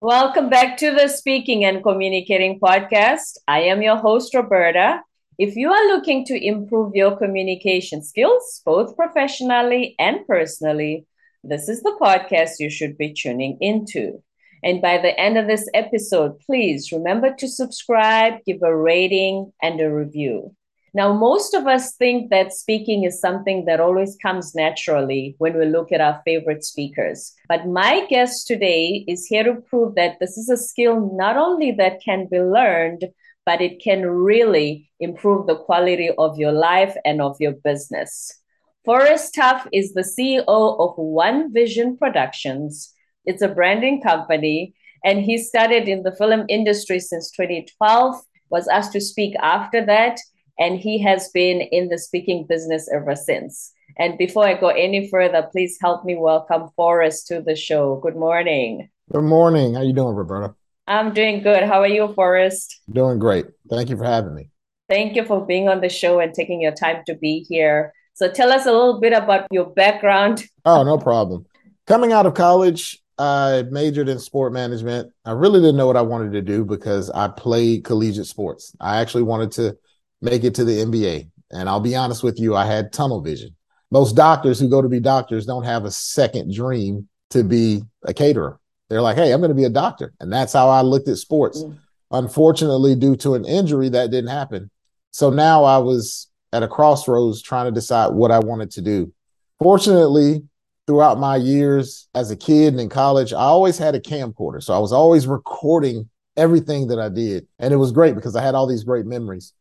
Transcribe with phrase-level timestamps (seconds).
[0.00, 3.36] Welcome back to the Speaking and Communicating podcast.
[3.48, 5.02] I am your host, Roberta.
[5.38, 11.04] If you are looking to improve your communication skills, both professionally and personally,
[11.42, 14.22] this is the podcast you should be tuning into.
[14.62, 19.80] And by the end of this episode, please remember to subscribe, give a rating, and
[19.80, 20.54] a review.
[20.98, 25.64] Now, most of us think that speaking is something that always comes naturally when we
[25.64, 27.34] look at our favorite speakers.
[27.48, 31.70] But my guest today is here to prove that this is a skill not only
[31.70, 33.04] that can be learned,
[33.46, 38.36] but it can really improve the quality of your life and of your business.
[38.84, 42.92] Forrest Tuff is the CEO of One Vision Productions.
[43.24, 48.20] It's a branding company, and he started in the film industry since 2012,
[48.50, 50.18] was asked to speak after that,
[50.58, 53.72] and he has been in the speaking business ever since.
[53.96, 57.96] And before I go any further, please help me welcome Forrest to the show.
[57.96, 58.88] Good morning.
[59.12, 59.74] Good morning.
[59.74, 60.54] How are you doing, Roberta?
[60.86, 61.64] I'm doing good.
[61.64, 62.80] How are you, Forrest?
[62.90, 63.46] Doing great.
[63.70, 64.50] Thank you for having me.
[64.88, 67.92] Thank you for being on the show and taking your time to be here.
[68.14, 70.44] So tell us a little bit about your background.
[70.64, 71.46] Oh, no problem.
[71.86, 75.10] Coming out of college, I majored in sport management.
[75.24, 78.76] I really didn't know what I wanted to do because I played collegiate sports.
[78.78, 79.78] I actually wanted to
[80.20, 81.30] make it to the NBA.
[81.50, 83.54] And I'll be honest with you, I had tunnel vision.
[83.90, 88.12] Most doctors who go to be doctors don't have a second dream to be a
[88.12, 88.60] caterer.
[88.88, 90.12] They're like, hey, I'm going to be a doctor.
[90.20, 91.62] And that's how I looked at sports.
[91.62, 91.78] Mm.
[92.10, 94.70] Unfortunately, due to an injury, that didn't happen.
[95.10, 99.12] So now I was at a crossroads trying to decide what I wanted to do.
[99.58, 100.42] Fortunately,
[100.86, 104.62] throughout my years as a kid and in college, I always had a camcorder.
[104.62, 107.46] So I was always recording everything that I did.
[107.58, 109.52] And it was great because I had all these great memories.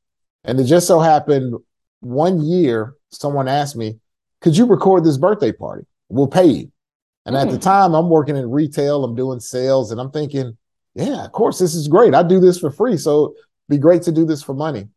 [0.48, 1.56] And it just so happened
[2.00, 4.00] one year, someone asked me,
[4.42, 5.86] Could you record this birthday party?
[6.09, 6.72] We'll pay you.
[7.26, 7.42] And mm.
[7.42, 7.62] at the hmm.
[7.62, 10.58] time, I'm working in retail, I'm doing sales, and I'm thinking,
[10.95, 12.16] Yeah, of course, this is great.
[12.16, 12.98] I do this for free.
[12.98, 13.36] So it'd
[13.70, 14.88] be great to do this for money.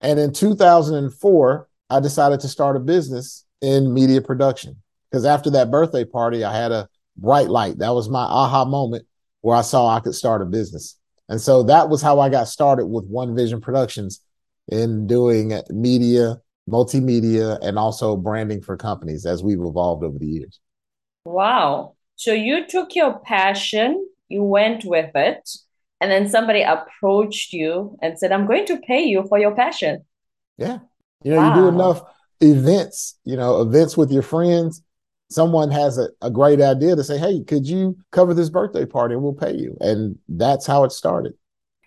[0.00, 4.76] And in 2004, I decided to start a business in media production
[5.10, 7.78] because after that birthday party, I had a bright light.
[7.78, 9.06] That was my aha moment
[9.42, 10.98] where I saw I could start a business.
[11.28, 14.20] And so that was how I got started with One Vision Productions
[14.68, 16.38] in doing media,
[16.68, 20.60] multimedia, and also branding for companies as we've evolved over the years.
[21.24, 21.96] Wow.
[22.16, 25.50] So you took your passion, you went with it,
[26.00, 30.04] and then somebody approached you and said, I'm going to pay you for your passion.
[30.58, 30.78] Yeah.
[31.22, 31.54] You know, wow.
[31.54, 32.02] you do enough
[32.40, 34.82] events, you know, events with your friends.
[35.30, 39.14] Someone has a, a great idea to say, Hey, could you cover this birthday party
[39.14, 39.76] and we'll pay you?
[39.80, 41.34] And that's how it started.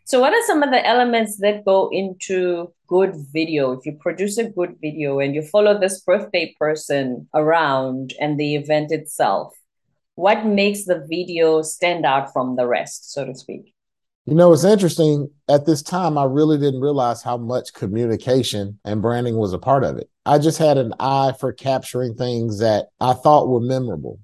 [0.07, 3.73] So, what are some of the elements that go into good video?
[3.73, 8.55] If you produce a good video and you follow this birthday person around and the
[8.55, 9.53] event itself,
[10.15, 13.73] what makes the video stand out from the rest, so to speak?
[14.25, 15.29] You know, it's interesting.
[15.49, 19.83] At this time, I really didn't realize how much communication and branding was a part
[19.83, 20.09] of it.
[20.25, 24.21] I just had an eye for capturing things that I thought were memorable.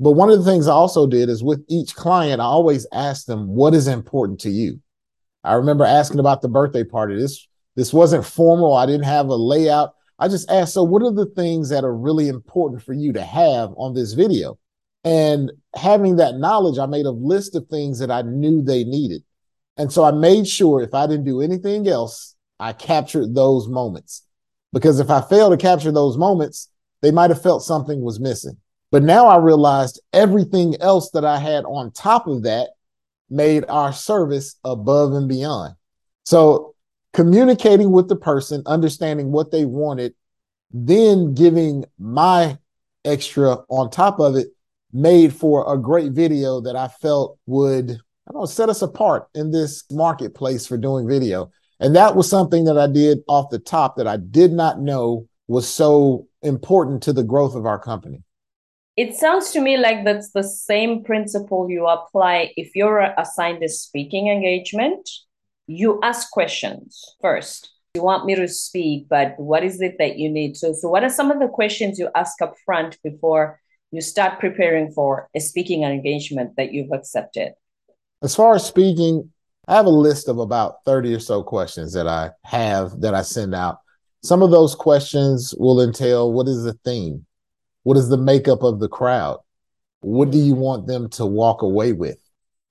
[0.00, 3.28] But one of the things I also did is with each client, I always asked
[3.28, 4.80] them, What is important to you?
[5.44, 7.16] I remember asking about the birthday party.
[7.16, 8.74] This this wasn't formal.
[8.74, 9.94] I didn't have a layout.
[10.18, 13.22] I just asked, so what are the things that are really important for you to
[13.22, 14.58] have on this video?
[15.04, 19.24] And having that knowledge, I made a list of things that I knew they needed.
[19.76, 24.22] And so I made sure if I didn't do anything else, I captured those moments.
[24.72, 26.68] Because if I fail to capture those moments,
[27.00, 28.58] they might have felt something was missing.
[28.90, 32.70] But now I realized everything else that I had on top of that
[33.30, 35.74] made our service above and beyond.
[36.24, 36.74] So
[37.12, 40.14] communicating with the person, understanding what they wanted,
[40.70, 42.58] then giving my
[43.04, 44.48] extra on top of it
[44.92, 49.28] made for a great video that I felt would I don't know, set us apart
[49.34, 51.50] in this marketplace for doing video.
[51.80, 55.26] And that was something that I did off the top that I did not know
[55.48, 58.22] was so important to the growth of our company.
[58.94, 63.68] It sounds to me like that's the same principle you apply if you're assigned a
[63.68, 65.08] speaking engagement.
[65.66, 67.70] You ask questions first.
[67.94, 70.58] You want me to speak, but what is it that you need?
[70.58, 73.60] So, so what are some of the questions you ask up front before
[73.92, 77.52] you start preparing for a speaking engagement that you've accepted?
[78.22, 79.30] As far as speaking,
[79.68, 83.22] I have a list of about 30 or so questions that I have that I
[83.22, 83.78] send out.
[84.22, 87.26] Some of those questions will entail what is the theme?
[87.82, 89.40] What is the makeup of the crowd?
[90.00, 92.18] What do you want them to walk away with?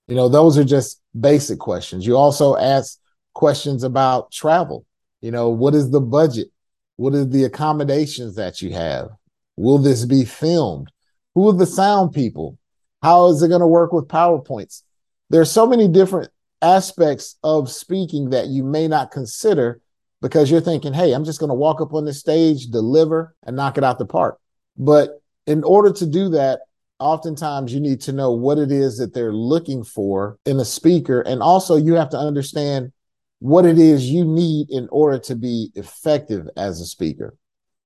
[0.07, 2.05] You know, those are just basic questions.
[2.05, 2.99] You also ask
[3.33, 4.85] questions about travel.
[5.21, 6.49] You know, what is the budget?
[6.97, 9.09] What are the accommodations that you have?
[9.55, 10.91] Will this be filmed?
[11.35, 12.57] Who are the sound people?
[13.01, 14.83] How is it going to work with PowerPoints?
[15.31, 16.29] there's so many different
[16.61, 19.79] aspects of speaking that you may not consider
[20.21, 23.55] because you're thinking, hey, I'm just going to walk up on the stage, deliver, and
[23.55, 24.37] knock it out the park.
[24.77, 26.61] But in order to do that,
[26.99, 31.21] oftentimes you need to know what it is that they're looking for in a speaker.
[31.21, 32.91] And also, you have to understand
[33.39, 37.35] what it is you need in order to be effective as a speaker.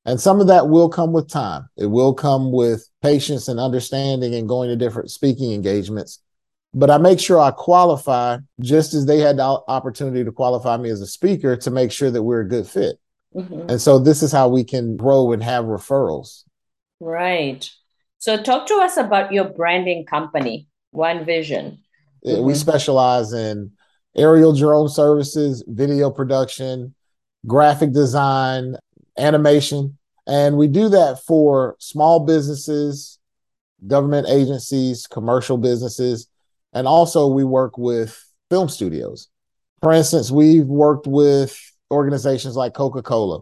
[0.06, 1.68] And some of that will come with time.
[1.78, 6.20] It will come with patience and understanding and going to different speaking engagements.
[6.74, 10.90] But I make sure I qualify just as they had the opportunity to qualify me
[10.90, 13.00] as a speaker to make sure that we're a good fit.
[13.34, 13.70] Mm-hmm.
[13.70, 16.44] And so this is how we can grow and have referrals.
[17.06, 17.70] Right.
[18.18, 21.84] So talk to us about your branding company, One Vision.
[22.26, 22.44] Mm-hmm.
[22.44, 23.74] We specialize in
[24.18, 26.96] aerial drone services, video production,
[27.46, 28.78] graphic design,
[29.20, 30.00] animation.
[30.26, 33.20] And we do that for small businesses,
[33.86, 36.28] government agencies, commercial businesses,
[36.74, 38.20] and also we work with
[38.50, 39.28] film studios.
[39.84, 41.56] For instance, we've worked with
[41.92, 43.42] organizations like Coca Cola,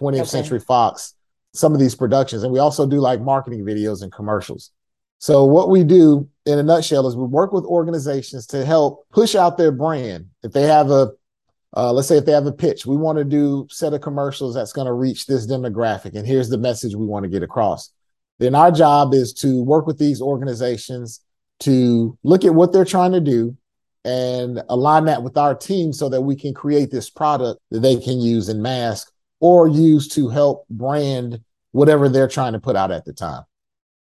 [0.00, 0.24] 20th okay.
[0.24, 1.12] Century Fox,
[1.52, 2.42] some of these productions.
[2.42, 4.70] And we also do like marketing videos and commercials.
[5.18, 9.34] So what we do in a nutshell is we work with organizations to help push
[9.34, 10.26] out their brand.
[10.42, 11.12] If they have a,
[11.76, 14.54] uh, let's say if they have a pitch, we want to do set of commercials
[14.54, 17.92] that's going to reach this demographic, and here's the message we want to get across.
[18.40, 21.20] Then our job is to work with these organizations
[21.60, 23.56] to look at what they're trying to do
[24.04, 27.96] and align that with our team so that we can create this product that they
[27.96, 29.11] can use in mask
[29.42, 31.40] or use to help brand
[31.72, 33.42] whatever they're trying to put out at the time.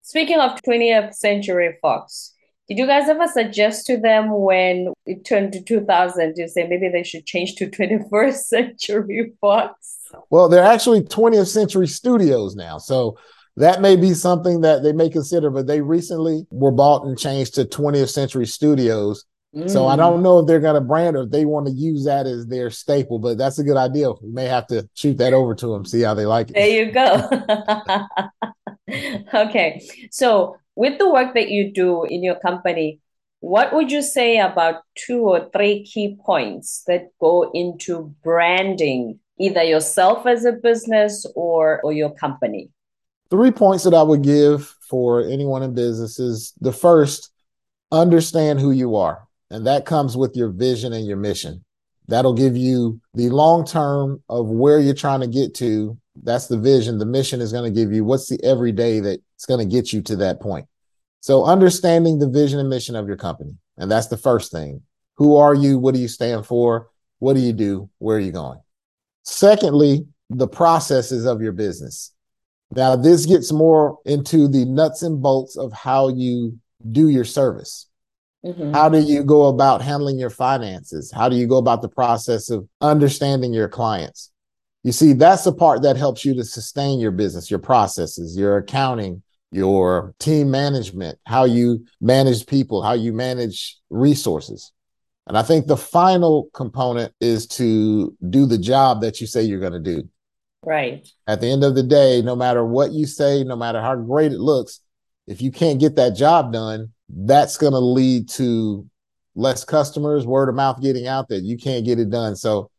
[0.03, 2.35] Speaking of 20th Century Fox,
[2.69, 6.89] did you guys ever suggest to them when it turned to 2000 to say maybe
[6.89, 10.01] they should change to 21st Century Fox?
[10.31, 12.79] Well, they're actually 20th Century Studios now.
[12.79, 13.17] So
[13.57, 17.55] that may be something that they may consider, but they recently were bought and changed
[17.55, 19.27] to 20th Century Studios.
[19.55, 19.69] Mm.
[19.69, 19.99] So I mm.
[19.99, 22.47] don't know if they're going to brand or if they want to use that as
[22.47, 24.13] their staple, but that's a good idea.
[24.13, 26.55] We may have to shoot that over to them, see how they like it.
[26.55, 27.29] There you go.
[29.35, 29.83] okay.
[30.11, 33.01] So, with the work that you do in your company,
[33.41, 39.63] what would you say about two or three key points that go into branding either
[39.63, 42.71] yourself as a business or, or your company?
[43.31, 47.31] Three points that I would give for anyone in business is the first,
[47.91, 49.27] understand who you are.
[49.51, 51.65] And that comes with your vision and your mission.
[52.09, 56.59] That'll give you the long term of where you're trying to get to that's the
[56.59, 56.99] vision.
[56.99, 60.03] The mission is going to give you what's the everyday that's going to get you
[60.03, 60.67] to that point.
[61.21, 63.57] So understanding the vision and mission of your company.
[63.77, 64.83] And that's the first thing.
[65.17, 65.79] Who are you?
[65.79, 66.89] What do you stand for?
[67.19, 67.91] What do you do?
[67.99, 68.61] Where are you going?
[69.25, 72.13] Secondly, the processes of your business.
[72.75, 76.59] Now, this gets more into the nuts and bolts of how you
[76.91, 77.87] do your service.
[78.45, 78.73] Mm-hmm.
[78.73, 81.13] How do you go about handling your finances?
[81.13, 84.31] How do you go about the process of understanding your clients?
[84.83, 88.57] You see, that's the part that helps you to sustain your business, your processes, your
[88.57, 89.23] accounting,
[89.53, 94.73] your team management, how you manage people, how you manage resources.
[95.27, 99.61] And I think the final component is to do the job that you say you're
[99.61, 100.09] going to do.
[100.65, 101.07] Right.
[101.27, 104.33] At the end of the day, no matter what you say, no matter how great
[104.33, 104.81] it looks,
[105.27, 108.89] if you can't get that job done, that's going to lead to
[109.35, 112.37] less customers, word of mouth getting out that you can't get it done.
[112.37, 112.71] So,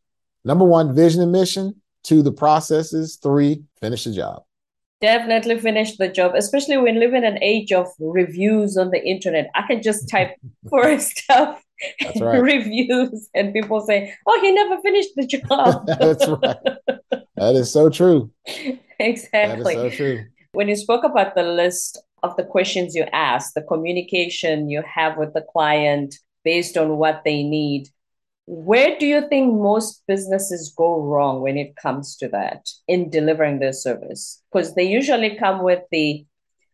[0.44, 1.80] number one, vision and mission.
[2.02, 3.18] Two, the processes.
[3.22, 4.42] Three, finish the job.
[5.00, 9.50] Definitely finish the job, especially when living in an age of reviews on the internet.
[9.54, 10.36] I can just type
[10.70, 11.62] for stuff
[12.20, 12.38] right.
[12.42, 15.86] reviews and people say, Oh, he never finished the job.
[15.86, 16.56] That's right.
[17.36, 18.30] That is so true.
[18.98, 19.74] Exactly.
[19.74, 20.24] That is so true.
[20.52, 25.16] When you spoke about the list of the questions you ask, the communication you have
[25.16, 26.14] with the client
[26.44, 27.88] based on what they need,
[28.46, 33.58] where do you think most businesses go wrong when it comes to that in delivering
[33.58, 34.42] their service?
[34.52, 36.26] Because they usually come with the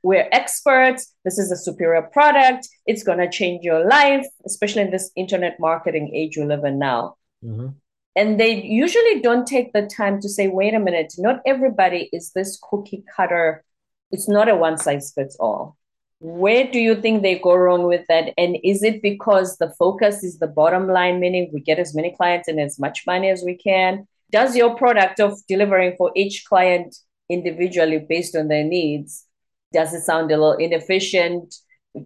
[0.03, 4.91] we're experts, this is a superior product, it's going to change your life, especially in
[4.91, 7.17] this internet marketing age we live in now.
[7.45, 7.69] Mm-hmm.
[8.15, 12.33] And they usually don't take the time to say, wait a minute, not everybody is
[12.33, 13.65] this cookie cutter.
[14.11, 15.79] It's not a one size fits all
[16.21, 18.33] where do you think they go wrong with that?
[18.37, 22.15] And is it because the focus is the bottom line meaning we get as many
[22.17, 24.07] clients and as much money as we can?
[24.31, 26.97] Does your product of delivering for each client
[27.29, 29.25] individually based on their needs
[29.71, 31.55] does it sound a little inefficient?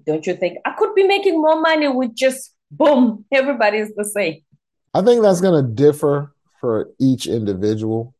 [0.05, 4.41] Don't you think i could be making more money with just boom everybody's the same.
[4.95, 8.15] I think that's going to differ for each individual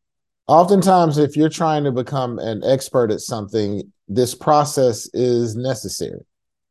[0.53, 6.21] oftentimes if you're trying to become an expert at something this process is necessary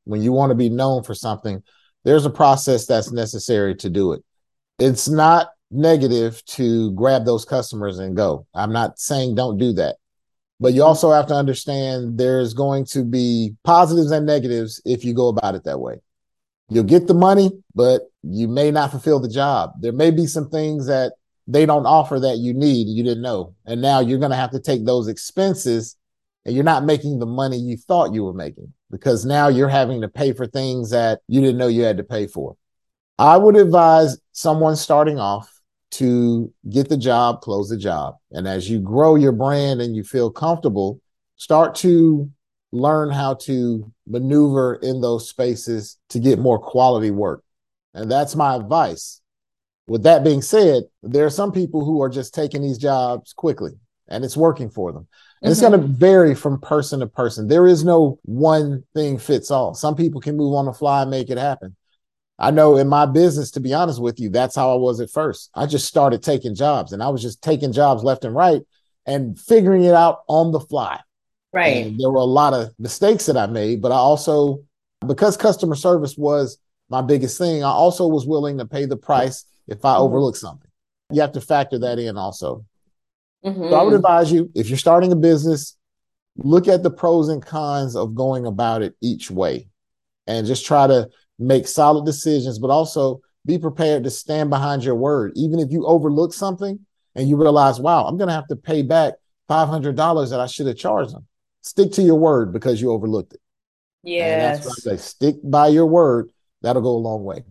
[0.04, 1.62] when you want to be known for something
[2.04, 4.22] there's a process that's necessary to do it.
[4.78, 8.46] It's not negative to grab those customers and go.
[8.54, 9.96] I'm not saying don't do that.
[10.60, 15.14] But you also have to understand there's going to be positives and negatives if you
[15.14, 16.00] go about it that way.
[16.68, 19.72] You'll get the money, but you may not fulfill the job.
[19.80, 21.14] There may be some things that
[21.46, 23.54] they don't offer that you need you didn't know.
[23.66, 25.96] And now you're going to have to take those expenses
[26.44, 30.00] and you're not making the money you thought you were making because now you're having
[30.00, 32.56] to pay for things that you didn't know you had to pay for.
[33.18, 35.48] I would advise someone starting off
[35.92, 38.16] to get the job, close the job.
[38.30, 41.00] And as you grow your brand and you feel comfortable,
[41.36, 42.30] start to
[42.72, 47.44] learn how to maneuver in those spaces to get more quality work.
[47.94, 49.21] And that's my advice.
[49.86, 53.72] With that being said, there are some people who are just taking these jobs quickly
[54.08, 55.08] and it's working for them.
[55.40, 55.52] And mm-hmm.
[55.52, 57.48] it's going to vary from person to person.
[57.48, 59.74] There is no one thing fits all.
[59.74, 61.76] Some people can move on the fly and make it happen.
[62.38, 65.10] I know in my business, to be honest with you, that's how I was at
[65.10, 65.50] first.
[65.54, 68.62] I just started taking jobs and I was just taking jobs left and right
[69.06, 71.00] and figuring it out on the fly.
[71.52, 71.86] Right.
[71.86, 74.64] And there were a lot of mistakes that I made, but I also,
[75.06, 76.58] because customer service was
[76.88, 80.02] my biggest thing, I also was willing to pay the price if I mm-hmm.
[80.02, 80.70] overlook something.
[81.10, 82.64] You have to factor that in also.
[83.44, 83.68] Mm-hmm.
[83.70, 85.76] So I would advise you if you're starting a business,
[86.36, 89.68] look at the pros and cons of going about it each way
[90.26, 94.94] and just try to make solid decisions, but also be prepared to stand behind your
[94.94, 95.32] word.
[95.34, 96.78] Even if you overlook something
[97.14, 99.14] and you realize, wow, I'm going to have to pay back
[99.50, 101.26] $500 that I should have charged them.
[101.62, 103.40] Stick to your word because you overlooked it.
[104.02, 104.32] Yes.
[104.32, 105.02] And that's what I say.
[105.02, 106.30] Stick by your word.
[106.62, 107.44] That'll go a long way.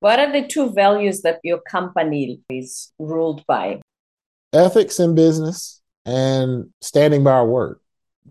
[0.00, 3.80] What are the two values that your company is ruled by?
[4.52, 7.78] Ethics in business and standing by our word.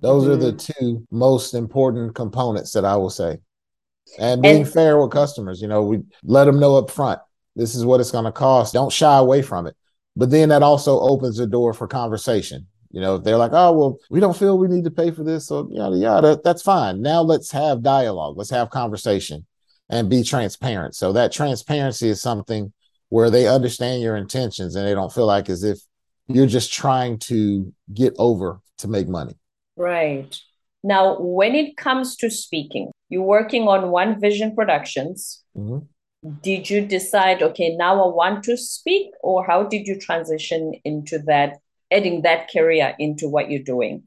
[0.01, 0.31] Those mm-hmm.
[0.33, 0.83] are the mm-hmm.
[0.83, 3.37] two most important components that I will say
[4.17, 5.61] and being and, fair with customers.
[5.61, 7.19] You know, we let them know up front
[7.55, 8.73] this is what it's going to cost.
[8.73, 9.75] Don't shy away from it.
[10.15, 12.67] But then that also opens the door for conversation.
[12.91, 15.23] You know, if they're like, oh, well, we don't feel we need to pay for
[15.23, 15.47] this.
[15.47, 17.01] So, yada, yada, that's fine.
[17.01, 18.37] Now let's have dialogue.
[18.37, 19.45] Let's have conversation
[19.89, 20.95] and be transparent.
[20.95, 22.71] So that transparency is something
[23.09, 25.79] where they understand your intentions and they don't feel like as if
[26.27, 29.33] you're just trying to get over to make money.
[29.75, 30.37] Right.
[30.83, 35.43] Now, when it comes to speaking, you're working on One Vision Productions.
[35.57, 35.79] Mm-hmm.
[36.41, 41.19] Did you decide, okay, now I want to speak, or how did you transition into
[41.25, 41.57] that,
[41.91, 44.03] adding that career into what you're doing?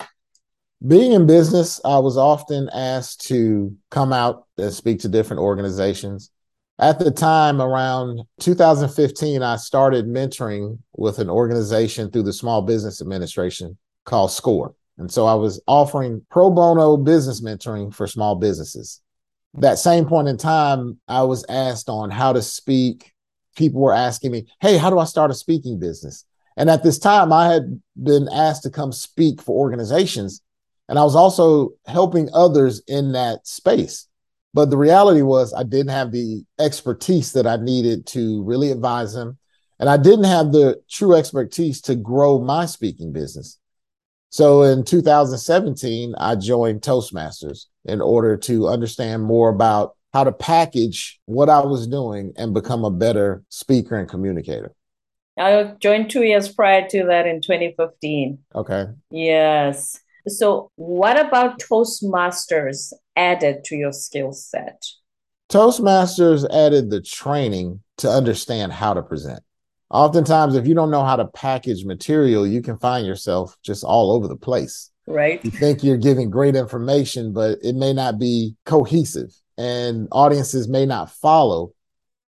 [0.86, 6.30] Being in business, I was often asked to come out and speak to different organizations.
[6.78, 13.00] At the time, around 2015, I started mentoring with an organization through the Small Business
[13.00, 14.74] Administration called SCORE.
[14.98, 19.00] And so I was offering pro bono business mentoring for small businesses.
[19.54, 23.12] That same point in time, I was asked on how to speak.
[23.56, 26.24] People were asking me, Hey, how do I start a speaking business?
[26.56, 30.42] And at this time, I had been asked to come speak for organizations.
[30.92, 34.08] And I was also helping others in that space.
[34.52, 39.14] But the reality was, I didn't have the expertise that I needed to really advise
[39.14, 39.38] them.
[39.80, 43.58] And I didn't have the true expertise to grow my speaking business.
[44.28, 51.18] So in 2017, I joined Toastmasters in order to understand more about how to package
[51.25, 54.75] what I was doing and become a better speaker and communicator.
[55.38, 58.40] I joined two years prior to that in 2015.
[58.54, 58.88] Okay.
[59.11, 59.99] Yes.
[60.26, 64.85] So, what about Toastmasters added to your skill set?
[65.52, 69.43] Toastmasters added the training to understand how to present.
[69.91, 74.12] Oftentimes if you don't know how to package material you can find yourself just all
[74.12, 74.91] over the place.
[75.07, 75.45] Right.
[75.45, 80.87] You think you're giving great information but it may not be cohesive and audiences may
[80.87, 81.75] not follow.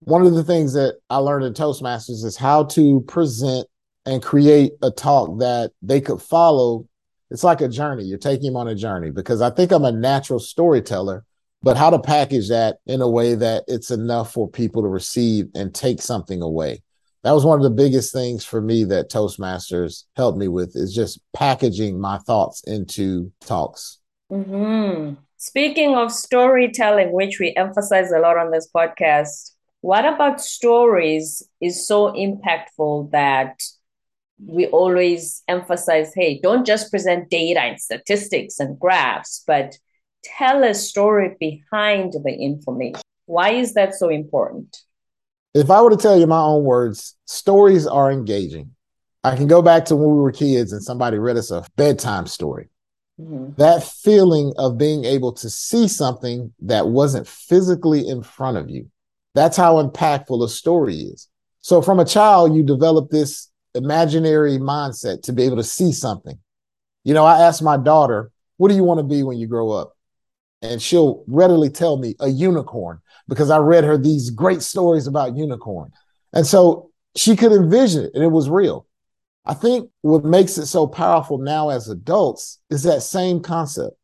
[0.00, 3.66] One of the things that i learned in toastmasters is how to present
[4.06, 6.86] and create a talk that they could follow
[7.30, 9.92] it's like a journey you're taking them on a journey because i think i'm a
[9.92, 11.24] natural storyteller
[11.60, 15.46] but how to package that in a way that it's enough for people to receive
[15.54, 16.80] and take something away
[17.24, 20.94] that was one of the biggest things for me that Toastmasters helped me with is
[20.94, 23.98] just packaging my thoughts into talks.
[24.30, 25.14] Mm-hmm.
[25.36, 31.86] Speaking of storytelling, which we emphasize a lot on this podcast, what about stories is
[31.86, 33.62] so impactful that
[34.44, 39.76] we always emphasize hey, don't just present data and statistics and graphs, but
[40.24, 43.00] tell a story behind the information.
[43.26, 44.76] Why is that so important?
[45.54, 48.72] if I were to tell you my own words, stories are engaging.
[49.24, 52.26] I can go back to when we were kids and somebody read us a bedtime
[52.26, 52.68] story.
[53.20, 53.54] Mm-hmm.
[53.56, 58.88] That feeling of being able to see something that wasn't physically in front of you
[59.34, 61.28] That's how impactful a story is.
[61.60, 66.38] So from a child, you develop this imaginary mindset to be able to see something.
[67.04, 69.70] You know, I asked my daughter, what do you want to be when you grow
[69.70, 69.96] up?
[70.60, 75.36] And she'll readily tell me a unicorn because I read her these great stories about
[75.36, 75.92] unicorn.
[76.32, 78.86] And so she could envision it and it was real.
[79.46, 83.96] I think what makes it so powerful now as adults is that same concept.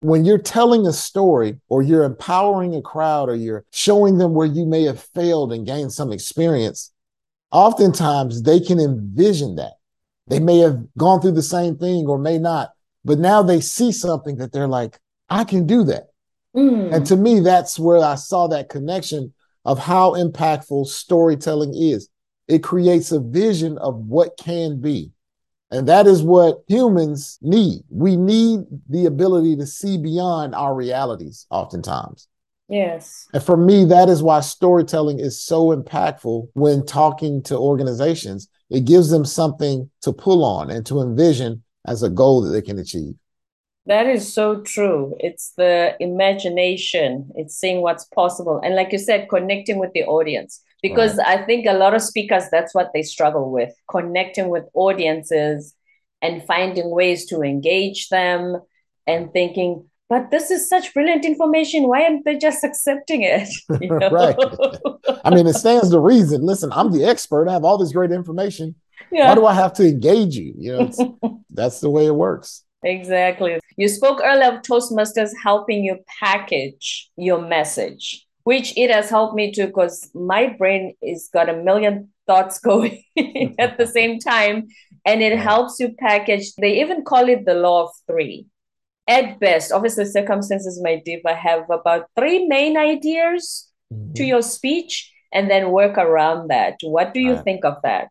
[0.00, 4.48] When you're telling a story or you're empowering a crowd or you're showing them where
[4.48, 6.92] you may have failed and gained some experience,
[7.52, 9.74] oftentimes they can envision that.
[10.26, 12.72] They may have gone through the same thing or may not,
[13.04, 16.08] but now they see something that they're like, I can do that.
[16.56, 16.94] Mm.
[16.94, 19.32] And to me, that's where I saw that connection
[19.64, 22.08] of how impactful storytelling is.
[22.48, 25.12] It creates a vision of what can be.
[25.70, 27.82] And that is what humans need.
[27.88, 32.28] We need the ability to see beyond our realities, oftentimes.
[32.72, 33.28] Yes.
[33.34, 38.48] And for me, that is why storytelling is so impactful when talking to organizations.
[38.70, 42.62] It gives them something to pull on and to envision as a goal that they
[42.62, 43.12] can achieve.
[43.84, 45.14] That is so true.
[45.18, 48.58] It's the imagination, it's seeing what's possible.
[48.64, 50.62] And like you said, connecting with the audience.
[50.80, 51.40] Because right.
[51.40, 55.74] I think a lot of speakers, that's what they struggle with connecting with audiences
[56.22, 58.62] and finding ways to engage them
[59.06, 61.88] and thinking, but this is such brilliant information.
[61.88, 63.48] Why aren't they just accepting it?
[63.80, 64.10] You know?
[64.10, 64.36] right.
[65.24, 66.42] I mean, it stands to reason.
[66.42, 67.48] Listen, I'm the expert.
[67.48, 68.74] I have all this great information.
[69.10, 69.28] Yeah.
[69.30, 70.52] Why do I have to engage you?
[70.58, 72.62] You know, that's the way it works.
[72.84, 73.58] Exactly.
[73.78, 79.50] You spoke earlier of Toastmasters helping you package your message, which it has helped me
[79.50, 83.02] too, because my brain is got a million thoughts going
[83.58, 84.68] at the same time.
[85.06, 86.54] And it helps you package.
[86.56, 88.46] They even call it the law of three.
[89.08, 91.34] At best, obviously, circumstances might differ.
[91.34, 94.12] Have about three main ideas mm-hmm.
[94.14, 96.76] to your speech and then work around that.
[96.82, 97.44] What do you right.
[97.44, 98.08] think of that?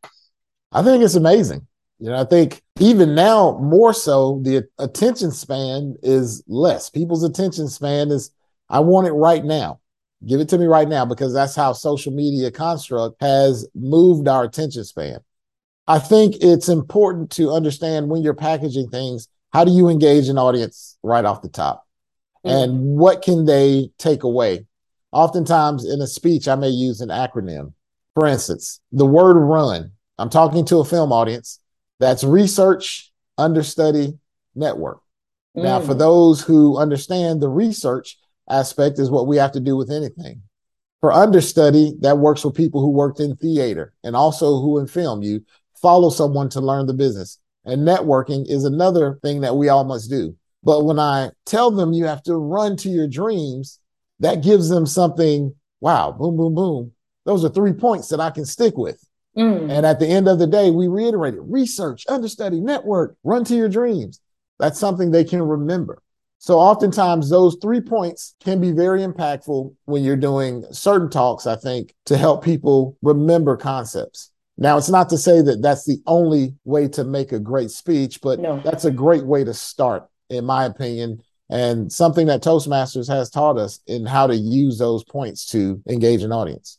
[0.72, 1.68] I think it's amazing.
[2.00, 6.90] You know, I think even now more so, the attention span is less.
[6.90, 8.32] People's attention span is,
[8.70, 9.80] I want it right now.
[10.28, 14.44] Give it to me right now because that's how social media construct has moved our
[14.44, 15.20] attention span.
[15.88, 20.38] I think it's important to understand when you're packaging things, how do you engage an
[20.38, 21.86] audience right off the top?
[22.46, 22.56] Mm-hmm.
[22.56, 24.66] And what can they take away?
[25.12, 27.74] Oftentimes in a speech, I may use an acronym.
[28.16, 29.92] For instance, the word run.
[30.18, 31.60] I'm talking to a film audience.
[32.00, 34.18] That's research, understudy,
[34.56, 35.02] network.
[35.58, 35.64] Mm.
[35.64, 36.00] Now, for mm.
[36.00, 38.18] those who understand the research
[38.50, 40.42] aspect is what we have to do with anything.
[41.00, 45.24] For understudy, that works for people who worked in theater and also who in film.
[45.24, 45.44] You
[45.82, 47.40] follow someone to learn the business.
[47.66, 50.36] And networking is another thing that we all must do.
[50.64, 53.80] But when I tell them you have to run to your dreams,
[54.20, 56.92] that gives them something, wow, boom, boom, boom.
[57.26, 59.04] Those are three points that I can stick with.
[59.38, 59.72] Mm.
[59.72, 63.56] And at the end of the day, we reiterate it research, understudy, network, run to
[63.56, 64.20] your dreams.
[64.60, 66.02] That's something they can remember.
[66.38, 71.56] So oftentimes those three points can be very impactful when you're doing certain talks, I
[71.56, 74.31] think, to help people remember concepts.
[74.62, 78.22] Now, it's not to say that that's the only way to make a great speech,
[78.22, 78.62] but no.
[78.64, 83.58] that's a great way to start, in my opinion, and something that Toastmasters has taught
[83.58, 86.78] us in how to use those points to engage an audience.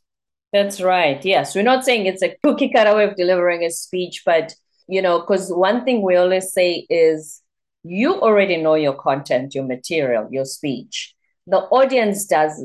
[0.52, 1.24] That's right.
[1.24, 1.56] Yes.
[1.56, 4.54] We're not saying it's a cookie cutter way of delivering a speech, but,
[4.86, 7.42] you know, because one thing we always say is
[7.82, 11.16] you already know your content, your material, your speech.
[11.48, 12.64] The audience does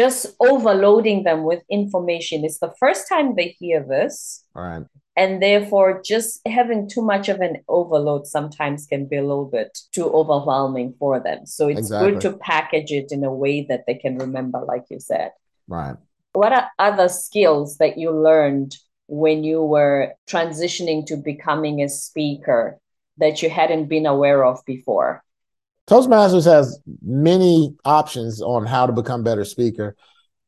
[0.00, 2.44] just overloading them with information.
[2.44, 4.44] It's the first time they hear this.
[4.54, 4.84] Right.
[5.16, 9.70] And therefore, just having too much of an overload sometimes can be a little bit
[9.92, 11.46] too overwhelming for them.
[11.46, 12.12] So it's exactly.
[12.12, 15.30] good to package it in a way that they can remember, like you said.
[15.66, 15.96] Right
[16.36, 18.76] what are other skills that you learned
[19.08, 22.78] when you were transitioning to becoming a speaker
[23.16, 25.24] that you hadn't been aware of before?
[25.88, 29.96] Toastmasters has many options on how to become better speaker.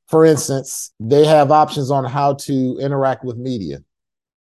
[0.09, 3.79] For instance, they have options on how to interact with media.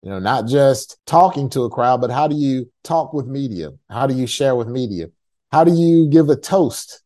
[0.03, 3.73] You know, not just talking to a crowd, but how do you talk with media?
[3.91, 5.09] How do you share with media?
[5.51, 7.03] How do you give a toast,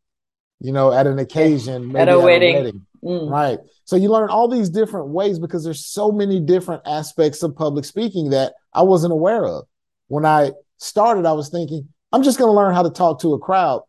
[0.61, 2.55] you know, at an occasion, at a, at wedding.
[2.55, 2.87] a wedding?
[3.03, 3.31] Mm.
[3.31, 3.59] Right.
[3.85, 7.85] So you learn all these different ways because there's so many different aspects of public
[7.85, 9.65] speaking that I wasn't aware of.
[10.07, 13.35] When I started, I was thinking, I'm just going to learn how to talk to
[13.35, 13.83] a crowd,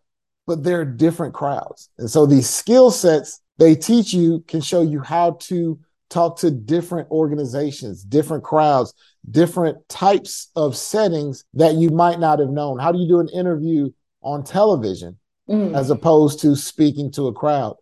[0.48, 1.90] but there are different crowds.
[1.98, 6.50] And so these skill sets they teach you can show you how to talk to
[6.50, 8.94] different organizations, different crowds,
[9.30, 12.80] different types of settings that you might not have known.
[12.80, 15.76] How do you do an interview on television mm.
[15.76, 17.76] as opposed to speaking to a crowd?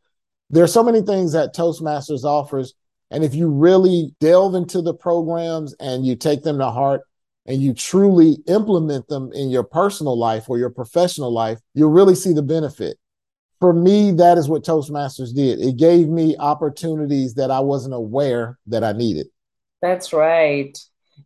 [0.52, 2.74] there are so many things that Toastmasters offers
[3.10, 7.02] And if you really delve into the programs and you take them to heart
[7.52, 12.16] and you truly implement them in your personal life or your professional life, you'll really
[12.16, 12.98] see the benefit.
[13.60, 15.60] For me, that is what Toastmasters did.
[15.60, 19.28] It gave me opportunities that I wasn't aware that I needed.
[19.82, 20.78] That's right.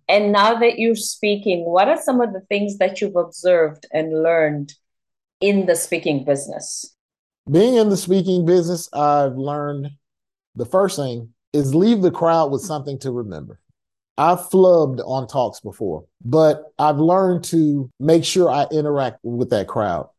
[0.10, 4.24] And now that you're speaking, what are some of the things that you've observed and
[4.24, 4.74] learned
[5.42, 6.96] in the speaking business?
[7.50, 9.92] Being in the speaking business, I've learned
[10.56, 13.60] the first thing is leave the crowd with something to remember.
[14.18, 19.68] I've flubbed on talks before, but I've learned to make sure I interact with that
[19.68, 20.10] crowd.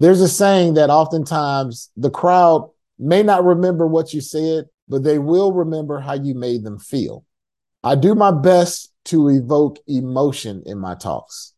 [0.00, 5.18] There's a saying that oftentimes the crowd may not remember what you said, but they
[5.18, 7.24] will remember how you made them feel.
[7.84, 11.54] I do my best to evoke emotion in my talks,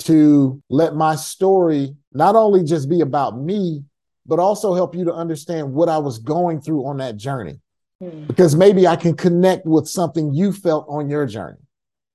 [0.00, 3.84] to let my story not only just be about me,
[4.26, 7.60] but also help you to understand what I was going through on that journey.
[8.00, 8.24] Hmm.
[8.26, 11.58] Because maybe I can connect with something you felt on your journey.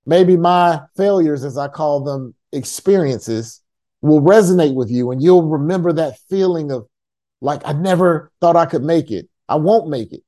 [0.06, 3.62] Maybe my failures, as I call them, experiences
[4.02, 6.88] will resonate with you and you'll remember that feeling of
[7.41, 9.30] like, I never thought I could make it.
[9.48, 10.24] I won't make it.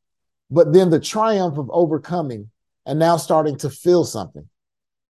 [0.49, 2.49] But then the triumph of overcoming
[2.85, 4.47] and now starting to feel something.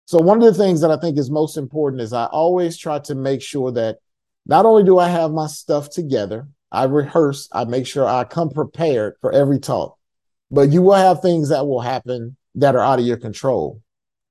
[0.05, 2.99] So, one of the things that I think is most important is I always try
[2.99, 3.97] to make sure that
[4.45, 8.49] not only do I have my stuff together, I rehearse, I make sure I come
[8.49, 9.97] prepared for every talk,
[10.51, 13.81] but you will have things that will happen that are out of your control.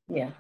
[0.09, 0.31] Yeah.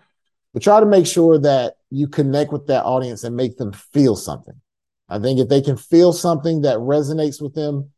[0.52, 4.14] But try to make sure that you connect with that audience and make them feel
[4.14, 4.60] something.
[5.08, 7.90] I think if they can feel something that resonates with them,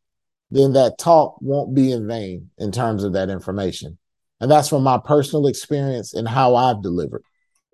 [0.50, 3.98] then that talk won't be in vain in terms of that information.
[4.40, 7.22] And that's from my personal experience and how I've delivered.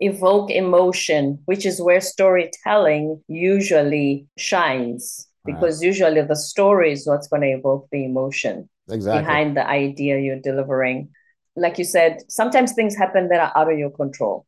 [0.01, 5.87] Evoke emotion, which is where storytelling usually shines because right.
[5.87, 9.23] usually the story is what's going to evoke the emotion exactly.
[9.23, 11.11] behind the idea you're delivering.
[11.57, 14.47] Like you said, sometimes things happen that are out of your control.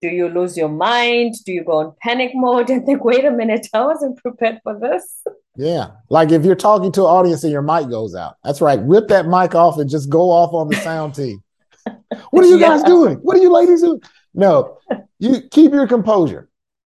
[0.00, 1.34] Do you lose your mind?
[1.44, 4.78] Do you go in panic mode and think, wait a minute, I wasn't prepared for
[4.78, 5.22] this?
[5.56, 5.88] Yeah.
[6.08, 8.80] Like if you're talking to an audience and your mic goes out, that's right.
[8.82, 11.42] Rip that mic off and just go off on the sound team.
[12.30, 12.68] what are you yeah.
[12.68, 13.16] guys doing?
[13.16, 14.00] What are you ladies doing?
[14.32, 14.78] No,
[15.18, 16.48] you keep your composure.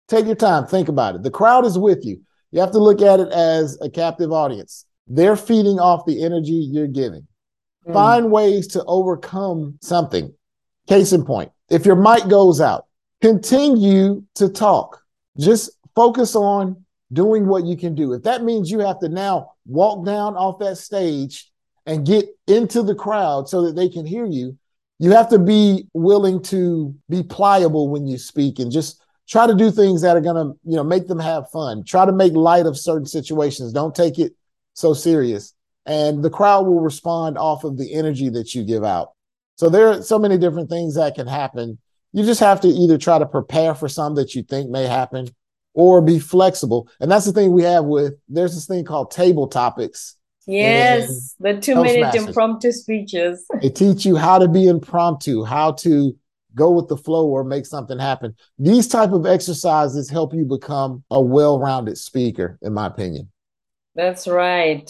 [0.08, 0.66] Take your time.
[0.68, 1.24] Think about it.
[1.24, 2.22] The crowd is with you.
[2.52, 4.86] You have to look at it as a captive audience.
[5.08, 7.28] They're feeding off the energy you're giving.
[7.88, 7.94] Mm.
[7.94, 10.34] Find ways to overcome something.
[10.88, 12.88] Case in point, if your mic goes out,
[13.22, 15.02] continue to talk.
[15.40, 18.14] Just focus on doing what you can do.
[18.14, 21.50] If that means you have to now walk down off that stage
[21.86, 24.58] and get into the crowd so that they can hear you,
[25.00, 29.56] you have to be willing to be pliable when you speak and just try to
[29.56, 31.84] do things that are going to, you know, make them have fun.
[31.84, 33.74] Try to make light of certain situations.
[33.74, 34.34] Don't take it
[34.74, 35.54] so serious.
[35.86, 39.12] And the crowd will respond off of the energy that you give out.
[39.56, 41.78] So there are so many different things that can happen.
[42.12, 45.28] You just have to either try to prepare for some that you think may happen
[45.74, 46.88] or be flexible.
[47.00, 50.16] And that's the thing we have with there's this thing called table topics.
[50.46, 53.46] Yes, the two minute impromptu speeches.
[53.62, 56.16] they teach you how to be impromptu, how to
[56.56, 58.36] go with the flow or make something happen.
[58.60, 63.32] These type of exercises help you become a well-rounded speaker, in my opinion.
[63.96, 64.90] That's right.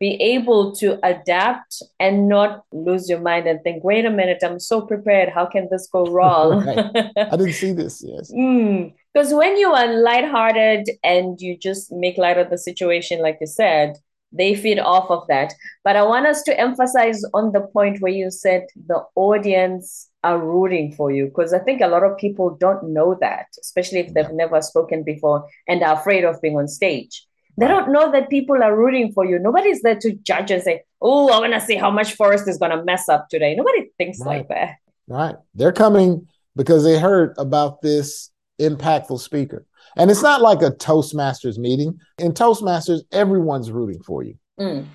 [0.00, 4.60] Be able to adapt and not lose your mind and think, wait a minute, I'm
[4.60, 5.28] so prepared.
[5.28, 6.68] How can this go wrong?
[6.68, 8.02] I didn't see this.
[8.04, 8.32] Yes.
[8.32, 8.94] Mm.
[9.12, 13.46] Because when you are lighthearted and you just make light of the situation, like you
[13.46, 13.96] said,
[14.34, 15.54] they feed off of that.
[15.84, 20.38] But I want us to emphasize on the point where you said the audience are
[20.38, 24.12] rooting for you, because I think a lot of people don't know that, especially if
[24.12, 27.26] they've never spoken before and are afraid of being on stage.
[27.56, 29.38] They don't know that people are rooting for you.
[29.38, 32.58] Nobody's there to judge and say, Oh, I want to see how much Forrest is
[32.58, 33.54] going to mess up today.
[33.54, 34.38] Nobody thinks right.
[34.38, 34.76] like that.
[35.06, 35.36] Right.
[35.54, 39.66] They're coming because they heard about this impactful speaker.
[39.96, 42.00] And it's not like a Toastmasters meeting.
[42.18, 44.36] In Toastmasters, everyone's rooting for you.
[44.58, 44.86] Mm.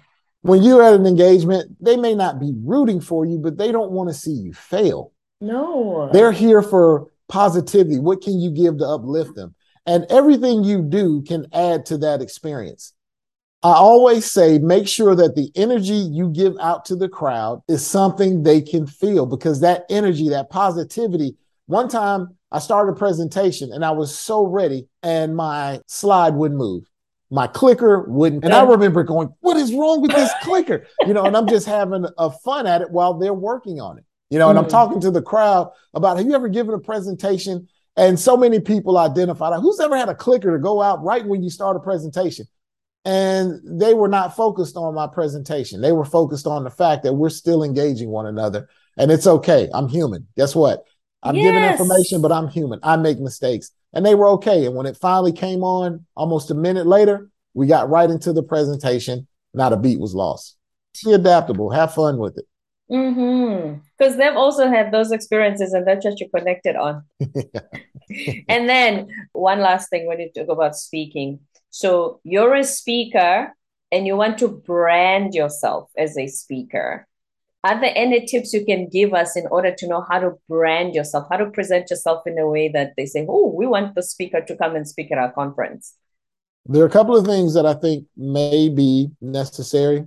[0.42, 3.92] When you're at an engagement, they may not be rooting for you, but they don't
[3.92, 5.14] want to see you fail.
[5.42, 6.10] No.
[6.12, 8.00] They're here for positivity.
[8.00, 9.56] What can you give to uplift them?
[9.86, 12.94] And everything you do can add to that experience.
[13.62, 17.86] I always say make sure that the energy you give out to the crowd is
[17.86, 21.36] something they can feel because that energy, that positivity.
[21.66, 26.58] One time I started a presentation and I was so ready and my slide wouldn't
[26.58, 26.86] move.
[27.32, 28.44] My clicker wouldn't.
[28.46, 30.88] And I remember going, What is wrong with this clicker?
[31.06, 34.06] You know, and I'm just having a fun at it while they're working on it.
[34.30, 34.72] You know, and I'm hmm.
[34.72, 37.68] talking to the crowd about have you ever given a presentation?
[37.98, 41.44] And so many people identified who's ever had a clicker to go out right when
[41.44, 42.46] you start a presentation?
[43.06, 45.82] and they were not focused on my presentation.
[45.82, 48.68] They were focused on the fact that we're still engaging one another.
[48.98, 49.70] And it's okay.
[49.74, 50.28] I'm human.
[50.36, 50.84] Guess what?
[51.24, 51.46] I'm yes.
[51.46, 52.80] giving information, but I'm human.
[52.84, 53.72] I make mistakes.
[53.94, 54.66] And they were okay.
[54.66, 58.44] And when it finally came on almost a minute later, we got right into the
[58.44, 59.28] presentation.
[59.54, 60.58] Not a beat was lost.
[61.04, 61.72] Be adaptable.
[61.72, 62.46] Have fun with it.
[62.92, 63.80] Mm-hmm.
[63.98, 67.04] Because they've also had those experiences, and that's what you connected on.
[68.48, 71.40] and then one last thing when you talk about speaking.
[71.70, 73.54] So you're a speaker
[73.92, 77.08] and you want to brand yourself as a speaker.
[77.64, 80.96] Are there any tips you can give us in order to know how to brand
[80.96, 84.04] yourself, how to present yourself in a way that they say, oh, we want the
[84.04, 85.96] speaker to come and speak at our conference?
[86.66, 90.06] There are a couple of things that I think may be necessary.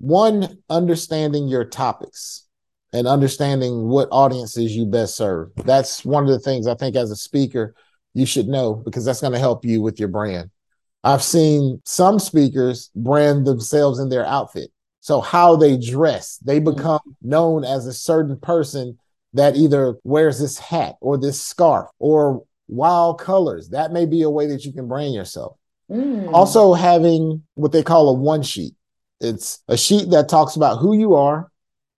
[0.00, 2.46] One, understanding your topics
[2.92, 5.50] and understanding what audiences you best serve.
[5.56, 7.74] That's one of the things I think as a speaker
[8.14, 10.50] you should know because that's going to help you with your brand.
[11.04, 14.70] I've seen some speakers brand themselves in their outfit.
[15.00, 16.76] So how they dress, they mm-hmm.
[16.76, 18.98] become known as a certain person
[19.32, 23.70] that either wears this hat or this scarf or wild colors.
[23.70, 25.56] That may be a way that you can brand yourself.
[25.90, 26.32] Mm.
[26.32, 28.74] Also having what they call a one sheet.
[29.20, 31.50] It's a sheet that talks about who you are,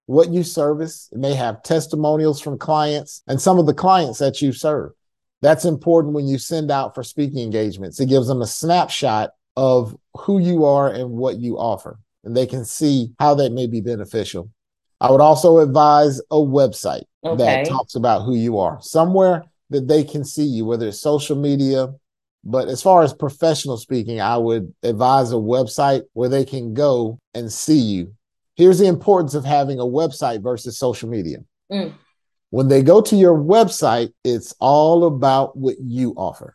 [0.06, 1.08] what you service.
[1.12, 4.92] It may have testimonials from clients and some of the clients that you serve.
[5.40, 7.98] That's important when you send out for speaking engagements.
[7.98, 12.46] It gives them a snapshot of who you are and what you offer, and they
[12.46, 14.50] can see how that may be beneficial.
[15.00, 17.36] I would also advise a website okay.
[17.36, 21.36] that talks about who you are, somewhere that they can see you, whether it's social
[21.36, 21.92] media.
[22.44, 27.18] But as far as professional speaking, I would advise a website where they can go
[27.34, 28.14] and see you.
[28.56, 31.38] Here's the importance of having a website versus social media.
[31.70, 31.94] Mm.
[32.50, 36.54] When they go to your website, it's all about what you offer.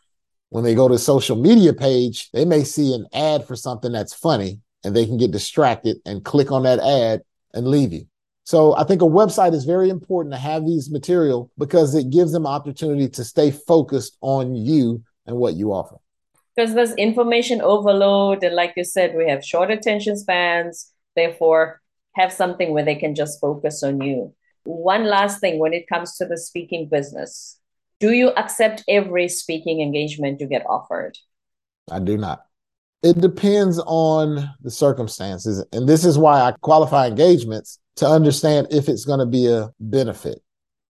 [0.50, 4.14] When they go to social media page, they may see an ad for something that's
[4.14, 7.22] funny and they can get distracted and click on that ad
[7.54, 8.06] and leave you.
[8.44, 12.32] So I think a website is very important to have these material because it gives
[12.32, 15.98] them opportunity to stay focused on you and what you offer.
[16.56, 18.44] Because there's information overload.
[18.44, 20.92] And like you said, we have short attention spans.
[21.16, 21.82] Therefore,
[22.16, 24.34] have something where they can just focus on you
[24.68, 27.58] one last thing when it comes to the speaking business
[28.00, 31.18] do you accept every speaking engagement you get offered
[31.90, 32.42] i do not
[33.02, 38.90] it depends on the circumstances and this is why i qualify engagements to understand if
[38.90, 40.42] it's going to be a benefit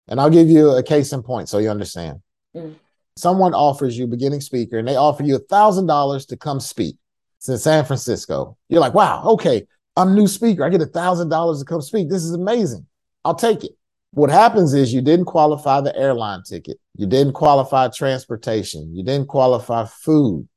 [0.08, 2.22] and i'll give you a case in point so you understand
[2.56, 2.74] mm.
[3.16, 6.96] Someone offers you beginning speaker and they offer you a thousand dollars to come speak
[7.38, 11.30] it's in san francisco you're like wow okay i'm new speaker i get a thousand
[11.30, 12.86] dollars to come speak this is amazing
[13.26, 13.72] I'll take it.
[14.12, 16.78] What happens is you didn't qualify the airline ticket.
[16.96, 18.96] You didn't qualify transportation.
[18.96, 20.48] You didn't qualify food.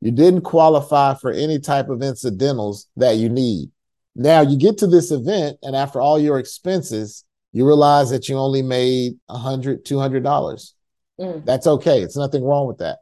[0.00, 3.70] You didn't qualify for any type of incidentals that you need.
[4.16, 8.38] Now you get to this event, and after all your expenses, you realize that you
[8.38, 10.74] only made a hundred, two hundred dollars.
[11.20, 11.44] Mm.
[11.44, 12.00] That's okay.
[12.00, 12.98] It's nothing wrong with that.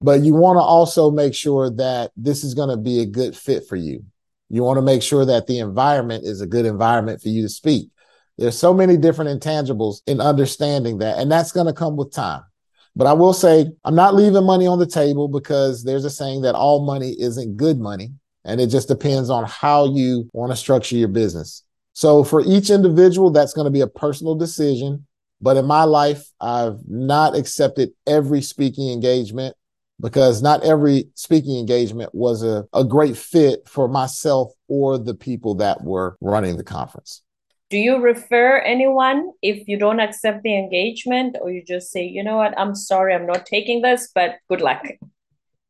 [0.00, 3.36] But you want to also make sure that this is going to be a good
[3.36, 4.04] fit for you.
[4.48, 7.48] You want to make sure that the environment is a good environment for you to
[7.48, 7.90] speak.
[8.38, 12.42] There's so many different intangibles in understanding that, and that's going to come with time.
[12.94, 16.42] But I will say, I'm not leaving money on the table because there's a saying
[16.42, 18.12] that all money isn't good money.
[18.44, 21.64] And it just depends on how you want to structure your business.
[21.94, 25.06] So for each individual, that's going to be a personal decision.
[25.40, 29.54] But in my life, I've not accepted every speaking engagement
[30.00, 35.54] because not every speaking engagement was a, a great fit for myself or the people
[35.56, 37.22] that were running the conference.
[37.68, 42.22] Do you refer anyone if you don't accept the engagement or you just say you
[42.22, 42.56] know what?
[42.58, 44.84] I'm sorry i'm not taking this but good luck.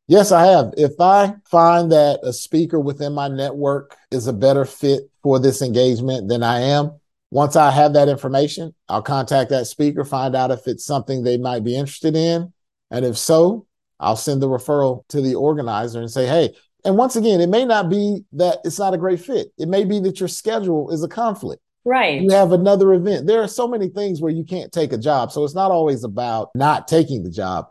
[0.07, 0.73] Yes i have.
[0.77, 5.61] If i find that a speaker within my network is a better fit for this
[5.61, 6.91] engagement than i am
[7.31, 11.37] once i have that information i'll contact that speaker find out if it's something they
[11.37, 12.51] might be interested in
[12.91, 13.65] and if so
[13.99, 16.53] i'll send the referral to the organizer and say hey
[16.85, 19.83] and once again it may not be that it's not a great fit it may
[19.83, 22.21] be that your schedule is a conflict Right.
[22.21, 23.27] You have another event.
[23.27, 25.31] There are so many things where you can't take a job.
[25.31, 27.69] So it's not always about not taking the job.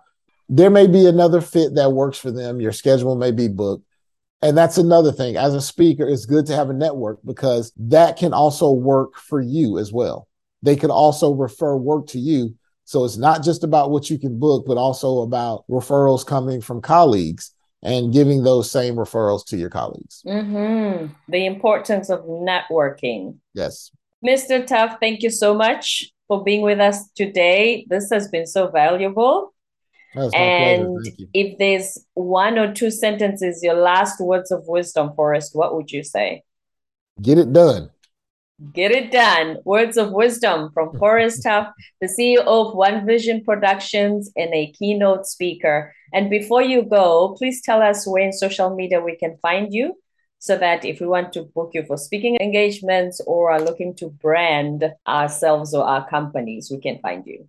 [0.48, 2.58] There may be another fit that works for them.
[2.58, 3.84] Your schedule may be booked.
[4.42, 5.36] And that's another thing.
[5.36, 9.40] As a speaker, it's good to have a network because that can also work for
[9.40, 10.28] you as well.
[10.62, 12.54] They could also refer work to you.
[12.84, 16.80] So it's not just about what you can book, but also about referrals coming from
[16.80, 20.22] colleagues and giving those same referrals to your colleagues.
[20.26, 21.12] Mm-hmm.
[21.28, 23.38] The importance of networking.
[23.54, 23.90] Yes.
[24.24, 24.66] Mr.
[24.66, 27.86] Tuff, thank you so much for being with us today.
[27.88, 29.52] This has been so valuable.
[30.16, 35.90] And if there's one or two sentences, your last words of wisdom, Forrest, what would
[35.90, 36.42] you say?
[37.20, 37.90] Get it done.
[38.72, 39.58] Get it done.
[39.64, 41.68] Words of wisdom from Forrest Tuff,
[42.00, 45.94] the CEO of One Vision Productions and a keynote speaker.
[46.12, 49.98] And before you go, please tell us where in social media we can find you
[50.38, 54.08] so that if we want to book you for speaking engagements or are looking to
[54.08, 57.48] brand ourselves or our companies, we can find you.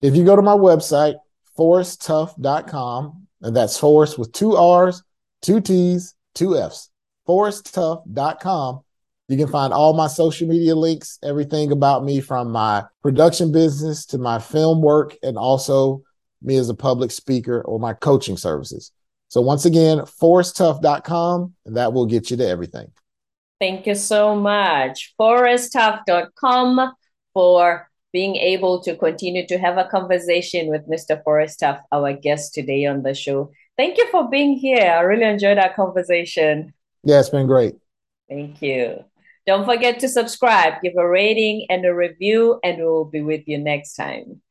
[0.00, 1.16] If you go to my website,
[1.58, 5.02] forresttuff.com, and that's Forrest with two R's,
[5.42, 6.90] two T's, two F's,
[7.26, 8.80] forresttuff.com.
[9.28, 14.06] You can find all my social media links, everything about me from my production business
[14.06, 16.02] to my film work, and also
[16.40, 18.92] me as a public speaker or my coaching services.
[19.28, 22.90] So once again, forresttuff.com, and that will get you to everything.
[23.60, 25.14] Thank you so much.
[25.20, 26.94] forresttuff.com
[27.34, 31.22] for being able to continue to have a conversation with Mr.
[31.22, 33.52] Forrest Tuff, our guest today on the show.
[33.76, 34.90] Thank you for being here.
[34.90, 36.72] I really enjoyed our conversation.
[37.04, 37.76] Yeah, it's been great.
[38.28, 39.04] Thank you.
[39.46, 43.58] Don't forget to subscribe, give a rating and a review, and we'll be with you
[43.58, 44.42] next time.